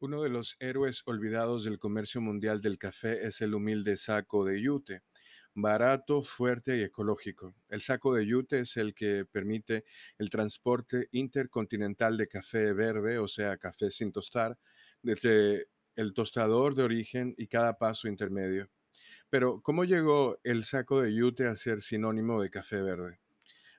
Uno 0.00 0.22
de 0.22 0.28
los 0.28 0.56
héroes 0.60 1.02
olvidados 1.06 1.64
del 1.64 1.80
comercio 1.80 2.20
mundial 2.20 2.60
del 2.60 2.78
café 2.78 3.26
es 3.26 3.40
el 3.40 3.52
humilde 3.52 3.96
saco 3.96 4.44
de 4.44 4.62
yute, 4.62 5.02
barato, 5.54 6.22
fuerte 6.22 6.78
y 6.78 6.82
ecológico. 6.82 7.56
El 7.68 7.80
saco 7.80 8.14
de 8.14 8.24
yute 8.24 8.60
es 8.60 8.76
el 8.76 8.94
que 8.94 9.24
permite 9.24 9.84
el 10.16 10.30
transporte 10.30 11.08
intercontinental 11.10 12.16
de 12.16 12.28
café 12.28 12.72
verde, 12.74 13.18
o 13.18 13.26
sea, 13.26 13.56
café 13.56 13.90
sin 13.90 14.12
tostar, 14.12 14.56
desde 15.02 15.66
el 15.96 16.14
tostador 16.14 16.76
de 16.76 16.84
origen 16.84 17.34
y 17.36 17.48
cada 17.48 17.76
paso 17.76 18.06
intermedio. 18.06 18.70
Pero, 19.30 19.60
¿cómo 19.62 19.82
llegó 19.82 20.38
el 20.44 20.62
saco 20.62 21.02
de 21.02 21.12
yute 21.12 21.48
a 21.48 21.56
ser 21.56 21.82
sinónimo 21.82 22.40
de 22.40 22.50
café 22.50 22.82
verde? 22.82 23.18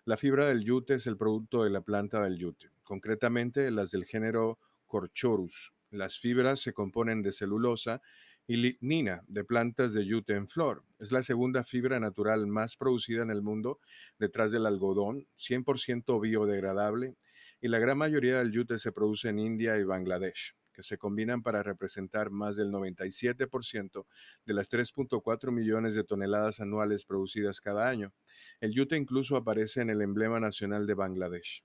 La 0.04 0.18
fibra 0.18 0.50
del 0.50 0.66
yute 0.66 0.96
es 0.96 1.08
el 1.08 1.16
producto 1.16 1.64
de 1.64 1.70
la 1.70 1.80
planta 1.80 2.22
del 2.22 2.38
yute, 2.38 2.72
concretamente 2.84 3.72
las 3.72 3.92
del 3.92 4.04
género 4.04 4.60
Corchorus. 4.86 5.72
Las 5.92 6.20
fibras 6.20 6.60
se 6.60 6.74
componen 6.74 7.24
de 7.24 7.32
celulosa 7.32 8.02
y 8.46 8.58
lignina 8.58 9.24
de 9.28 9.44
plantas 9.44 9.94
de 9.94 10.06
yute 10.06 10.36
en 10.36 10.48
flor. 10.48 10.84
Es 11.00 11.12
la 11.12 11.24
segunda 11.24 11.64
fibra 11.64 12.00
natural 12.00 12.46
más 12.46 12.78
producida 12.78 13.24
en 13.24 13.32
el 13.32 13.42
mundo 13.42 13.80
detrás 14.20 14.52
del 14.52 14.66
algodón, 14.66 15.28
100% 15.36 16.20
biodegradable, 16.20 17.16
y 17.62 17.68
la 17.68 17.80
gran 17.80 17.98
mayoría 17.98 18.38
del 18.38 18.52
yute 18.52 18.78
se 18.78 18.92
produce 18.92 19.30
en 19.30 19.40
India 19.40 19.78
y 19.78 19.84
Bangladesh, 19.84 20.56
que 20.74 20.84
se 20.84 20.98
combinan 20.98 21.42
para 21.42 21.64
representar 21.64 22.30
más 22.30 22.56
del 22.56 22.72
97% 22.72 24.06
de 24.46 24.54
las 24.54 24.70
3.4 24.70 25.52
millones 25.52 25.96
de 25.96 26.04
toneladas 26.04 26.60
anuales 26.60 27.06
producidas 27.06 27.62
cada 27.62 27.90
año. 27.90 28.14
El 28.62 28.74
yute 28.74 28.96
incluso 28.96 29.38
aparece 29.38 29.82
en 29.82 29.90
el 29.90 30.02
emblema 30.02 30.40
nacional 30.40 30.86
de 30.86 30.94
Bangladesh. 30.94 31.64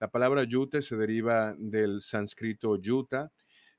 La 0.00 0.10
palabra 0.10 0.44
yute 0.44 0.80
se 0.80 0.96
deriva 0.96 1.54
del 1.58 2.00
sánscrito 2.00 2.76
yuta, 2.80 3.32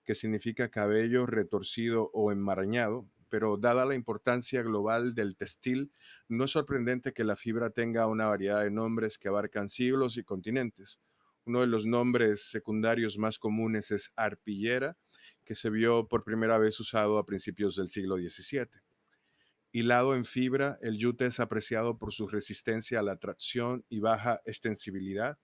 que 0.04 0.14
significa 0.14 0.70
cabello 0.70 1.26
retorcido 1.26 2.12
o 2.14 2.32
enmarañado, 2.32 3.08
pero 3.28 3.58
dada 3.58 3.86
la 3.86 3.96
importancia 3.96 4.62
global 4.62 5.16
del 5.16 5.36
textil, 5.36 5.92
no 6.28 6.44
es 6.44 6.52
sorprendente 6.52 7.12
que 7.12 7.24
la 7.24 7.36
fibra 7.36 7.72
tenga 7.72 8.06
una 8.06 8.28
variedad 8.28 8.62
de 8.62 8.70
nombres 8.70 9.18
que 9.18 9.30
abarcan 9.30 9.68
siglos 9.68 10.16
y 10.18 10.24
continentes. 10.24 11.00
Uno 11.46 11.62
de 11.62 11.68
los 11.68 11.88
nombres 11.88 12.52
secundarios 12.52 13.18
más 13.18 13.40
comunes 13.40 13.90
es 13.90 14.14
arpillera, 14.16 14.98
que 15.44 15.56
se 15.56 15.72
vio 15.72 16.08
por 16.08 16.24
primera 16.24 16.60
vez 16.60 16.80
usado 16.80 17.18
a 17.18 17.26
principios 17.26 17.76
del 17.78 17.90
siglo 17.90 18.18
XVII. 18.18 18.68
Hilado 19.72 20.14
en 20.14 20.26
fibra, 20.26 20.78
el 20.82 20.98
yute 20.98 21.26
es 21.26 21.40
apreciado 21.40 21.98
por 21.98 22.14
su 22.14 22.28
resistencia 22.28 23.00
a 23.00 23.04
la 23.04 23.16
tracción 23.16 23.86
y 23.90 24.02
baja 24.02 24.42
extensibilidad, 24.46 25.40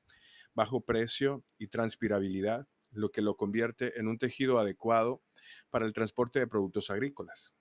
bajo 0.57 0.81
precio 0.81 1.43
y 1.59 1.67
transpirabilidad, 1.67 2.67
lo 2.89 3.11
que 3.11 3.21
lo 3.21 3.37
convierte 3.37 3.99
en 3.99 4.07
un 4.07 4.17
tejido 4.17 4.57
adecuado 4.57 5.21
para 5.69 5.85
el 5.85 5.93
transporte 5.93 6.39
de 6.39 6.47
productos 6.47 6.89
agrícolas. 6.89 7.53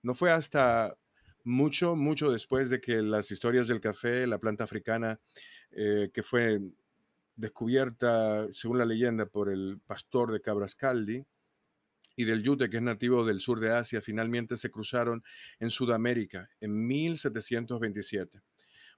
No 0.00 0.14
fue 0.14 0.30
hasta 0.30 0.96
mucho, 1.42 1.96
mucho 1.96 2.30
después 2.30 2.70
de 2.70 2.80
que 2.80 3.02
las 3.02 3.32
historias 3.32 3.66
del 3.66 3.80
café, 3.80 4.28
la 4.28 4.38
planta 4.38 4.62
africana, 4.62 5.18
eh, 5.72 6.10
que 6.14 6.22
fue 6.22 6.60
descubierta, 7.34 8.46
según 8.52 8.78
la 8.78 8.84
leyenda, 8.84 9.26
por 9.26 9.50
el 9.50 9.80
pastor 9.84 10.30
de 10.30 10.40
Cabrascaldi, 10.40 11.26
y 12.14 12.24
del 12.24 12.44
yute, 12.44 12.70
que 12.70 12.76
es 12.76 12.82
nativo 12.82 13.24
del 13.24 13.40
sur 13.40 13.58
de 13.58 13.72
Asia, 13.72 14.00
finalmente 14.00 14.56
se 14.56 14.70
cruzaron 14.70 15.24
en 15.58 15.70
Sudamérica 15.70 16.48
en 16.60 16.86
1727 16.86 18.40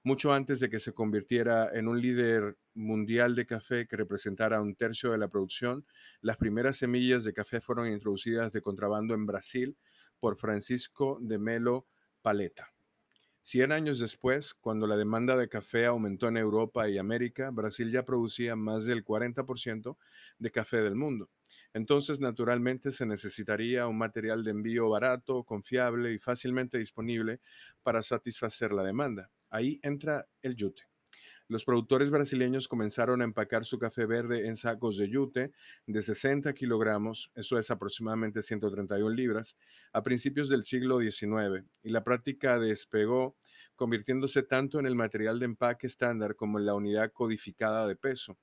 mucho 0.03 0.33
antes 0.33 0.59
de 0.59 0.69
que 0.69 0.79
se 0.79 0.93
convirtiera 0.93 1.69
en 1.73 1.87
un 1.87 2.01
líder 2.01 2.57
mundial 2.73 3.35
de 3.35 3.45
café 3.45 3.87
que 3.87 3.97
representara 3.97 4.61
un 4.61 4.75
tercio 4.75 5.11
de 5.11 5.17
la 5.17 5.27
producción, 5.27 5.85
las 6.21 6.37
primeras 6.37 6.77
semillas 6.77 7.23
de 7.23 7.33
café 7.33 7.61
fueron 7.61 7.91
introducidas 7.91 8.51
de 8.53 8.61
contrabando 8.61 9.13
en 9.13 9.25
Brasil 9.25 9.77
por 10.19 10.37
Francisco 10.37 11.17
de 11.21 11.37
Melo 11.37 11.87
Paleta. 12.21 12.73
Cien 13.41 13.71
años 13.71 13.99
después, 13.99 14.53
cuando 14.53 14.85
la 14.85 14.97
demanda 14.97 15.35
de 15.35 15.49
café 15.49 15.85
aumentó 15.85 16.27
en 16.27 16.37
Europa 16.37 16.89
y 16.89 16.97
América, 16.97 17.51
Brasil 17.51 17.91
ya 17.91 18.03
producía 18.03 18.55
más 18.55 18.85
del 18.85 19.03
40% 19.03 19.97
de 20.37 20.51
café 20.51 20.81
del 20.81 20.95
mundo. 20.95 21.29
Entonces, 21.73 22.19
naturalmente, 22.19 22.91
se 22.91 23.05
necesitaría 23.05 23.87
un 23.87 23.97
material 23.97 24.43
de 24.43 24.51
envío 24.51 24.89
barato, 24.89 25.43
confiable 25.43 26.13
y 26.13 26.19
fácilmente 26.19 26.77
disponible 26.77 27.39
para 27.81 28.03
satisfacer 28.03 28.71
la 28.71 28.83
demanda. 28.83 29.29
Ahí 29.49 29.79
entra 29.83 30.27
el 30.41 30.55
yute. 30.55 30.83
Los 31.49 31.65
productores 31.65 32.11
brasileños 32.11 32.67
comenzaron 32.67 33.21
a 33.21 33.23
empacar 33.23 33.65
su 33.65 33.79
café 33.79 34.05
verde 34.05 34.47
en 34.47 34.55
sacos 34.55 34.97
de 34.97 35.09
yute 35.09 35.51
de 35.87 36.03
60 36.03 36.53
kilogramos, 36.53 37.31
eso 37.33 37.57
es 37.57 37.71
aproximadamente 37.71 38.43
131 38.43 39.09
libras, 39.09 39.57
a 39.91 40.03
principios 40.03 40.47
del 40.49 40.63
siglo 40.63 40.99
XIX, 40.99 41.65
y 41.81 41.89
la 41.89 42.03
práctica 42.03 42.59
despegó, 42.59 43.35
convirtiéndose 43.75 44.43
tanto 44.43 44.77
en 44.77 44.85
el 44.85 44.93
material 44.93 45.39
de 45.39 45.45
empaque 45.45 45.87
estándar 45.87 46.35
como 46.35 46.59
en 46.59 46.67
la 46.67 46.75
unidad 46.75 47.11
codificada 47.11 47.87
de 47.87 47.95
peso. 47.95 48.37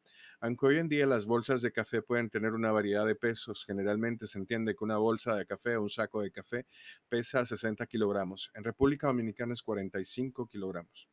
Aunque 0.46 0.66
hoy 0.66 0.76
en 0.76 0.88
día 0.88 1.06
las 1.06 1.26
bolsas 1.26 1.60
de 1.60 1.72
café 1.72 2.02
pueden 2.02 2.30
tener 2.30 2.52
una 2.52 2.70
variedad 2.70 3.04
de 3.04 3.16
pesos, 3.16 3.64
generalmente 3.66 4.28
se 4.28 4.38
entiende 4.38 4.76
que 4.76 4.84
una 4.84 4.96
bolsa 4.96 5.34
de 5.34 5.44
café 5.44 5.74
o 5.76 5.82
un 5.82 5.88
saco 5.88 6.22
de 6.22 6.30
café 6.30 6.66
pesa 7.08 7.44
60 7.44 7.84
kilogramos. 7.88 8.52
En 8.54 8.62
República 8.62 9.08
Dominicana 9.08 9.54
es 9.54 9.62
45 9.64 10.46
kilogramos. 10.46 11.10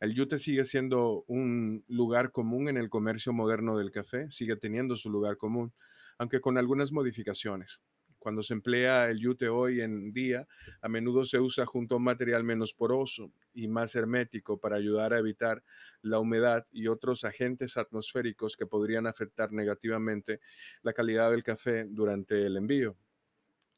El 0.00 0.14
yute 0.14 0.38
sigue 0.38 0.64
siendo 0.64 1.24
un 1.26 1.84
lugar 1.88 2.32
común 2.32 2.70
en 2.70 2.78
el 2.78 2.88
comercio 2.88 3.34
moderno 3.34 3.76
del 3.76 3.90
café, 3.90 4.30
sigue 4.30 4.56
teniendo 4.56 4.96
su 4.96 5.10
lugar 5.10 5.36
común, 5.36 5.74
aunque 6.16 6.40
con 6.40 6.56
algunas 6.56 6.90
modificaciones. 6.90 7.82
Cuando 8.24 8.42
se 8.42 8.54
emplea 8.54 9.10
el 9.10 9.18
yute 9.18 9.50
hoy 9.50 9.82
en 9.82 10.10
día, 10.10 10.48
a 10.80 10.88
menudo 10.88 11.26
se 11.26 11.38
usa 11.38 11.66
junto 11.66 11.94
a 11.94 11.98
un 11.98 12.04
material 12.04 12.42
menos 12.42 12.72
poroso 12.72 13.30
y 13.52 13.68
más 13.68 13.94
hermético 13.96 14.58
para 14.58 14.76
ayudar 14.76 15.12
a 15.12 15.18
evitar 15.18 15.62
la 16.00 16.20
humedad 16.20 16.66
y 16.72 16.86
otros 16.86 17.24
agentes 17.24 17.76
atmosféricos 17.76 18.56
que 18.56 18.64
podrían 18.64 19.06
afectar 19.06 19.52
negativamente 19.52 20.40
la 20.80 20.94
calidad 20.94 21.32
del 21.32 21.42
café 21.42 21.84
durante 21.84 22.46
el 22.46 22.56
envío. 22.56 22.96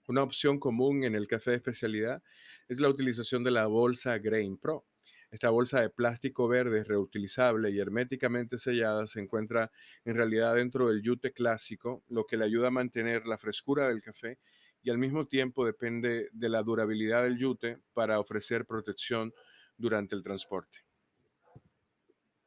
Una 0.06 0.22
opción 0.22 0.60
común 0.60 1.02
en 1.02 1.16
el 1.16 1.26
café 1.26 1.50
de 1.50 1.56
especialidad 1.56 2.22
es 2.68 2.78
la 2.78 2.88
utilización 2.88 3.42
de 3.42 3.50
la 3.50 3.66
bolsa 3.66 4.16
Grain 4.18 4.58
Pro 4.58 4.86
esta 5.31 5.50
bolsa 5.50 5.81
de 5.81 5.91
plástico 5.91 6.48
verde 6.48 6.84
reutilizable 6.84 7.70
y 7.70 7.78
herméticamente 7.78 8.59
sellada 8.59 9.06
se 9.06 9.20
encuentra 9.20 9.70
en 10.04 10.14
realidad 10.14 10.54
dentro 10.54 10.88
del 10.88 11.03
yute 11.03 11.32
clásico, 11.32 12.04
lo 12.09 12.26
que 12.26 12.37
le 12.37 12.44
ayuda 12.44 12.69
a 12.69 12.70
mantener 12.70 13.26
la 13.26 13.38
frescura 13.38 13.88
del 13.88 14.03
café 14.03 14.38
y 14.82 14.91
al 14.91 14.98
mismo 14.98 15.26
tiempo 15.26 15.66
depende 15.66 16.28
de 16.32 16.48
la 16.48 16.62
durabilidad 16.62 17.25
del 17.25 17.37
yute 17.37 17.78
para 17.92 18.20
ofrecer 18.20 18.66
protección 18.66 19.32
durante 19.76 20.14
el 20.14 20.22
transporte. 20.22 20.85